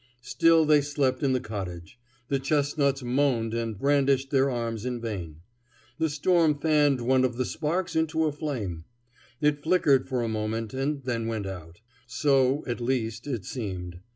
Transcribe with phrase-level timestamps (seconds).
[0.23, 5.41] Still they slept in the cottage; the chestnuts moaned and brandished their arms in vain.
[5.99, 8.85] The storm fanned one of the sparks into a flame.
[9.41, 11.81] It flickered for a moment and then went out.
[12.07, 13.99] So, at least, it seemed.